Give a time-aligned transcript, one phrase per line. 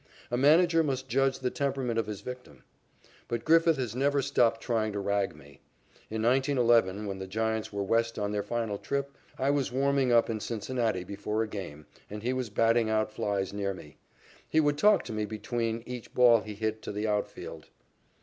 [0.31, 2.63] A manager must judge the temperament of his victim.
[3.27, 5.61] But Griffith has never stopped trying to rag me.
[6.09, 10.27] In 1911, when the Giants were west on their final trip, I was warming up
[10.27, 13.97] in Cincinnati before a game, and he was batting out flies near me.
[14.49, 17.67] He would talk to me between each ball he hit to the outfield.